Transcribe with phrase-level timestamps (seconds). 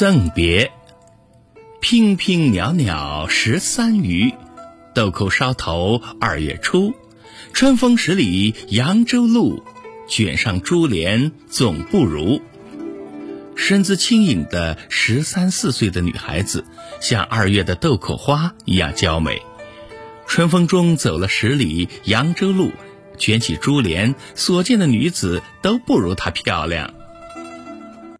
[0.00, 0.72] 赠别
[1.82, 4.32] 娉娉袅袅十三余
[4.94, 6.94] 豆蔻梢头二月初
[7.52, 9.62] 春风十里扬州路
[10.08, 12.40] 卷上珠帘总不如。
[13.54, 16.64] 身姿轻盈的十三四岁的女孩子
[17.02, 19.42] 像二月的豆蔻花一样娇美。
[20.26, 22.70] 春风中走了十里扬州路
[23.18, 26.99] 卷起珠帘所见的女子都不如她漂亮。